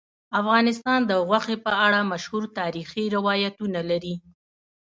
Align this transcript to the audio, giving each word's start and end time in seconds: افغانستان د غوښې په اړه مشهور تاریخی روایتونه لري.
افغانستان 0.39 0.99
د 1.05 1.11
غوښې 1.27 1.55
په 1.65 1.71
اړه 1.85 1.99
مشهور 2.11 2.43
تاریخی 2.59 3.03
روایتونه 3.15 3.79
لري. 3.89 4.15